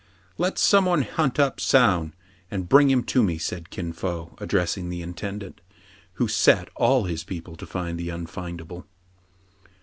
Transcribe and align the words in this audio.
"Let 0.39 0.57
some 0.57 0.85
one 0.85 1.03
hunt 1.03 1.37
up 1.39 1.59
Soun, 1.59 2.15
and 2.49 2.67
bring 2.67 2.89
him 2.89 3.03
to 3.03 3.21
me," 3.21 3.37
said 3.37 3.69
Kin 3.69 3.93
Fo, 3.93 4.35
addressing 4.39 4.89
the 4.89 5.03
intendant, 5.03 5.61
who 6.13 6.27
set 6.27 6.69
all 6.75 7.03
his 7.03 7.23
people 7.23 7.55
to 7.57 7.67
find 7.67 7.99
the 7.99 8.09
unfindable. 8.09 8.87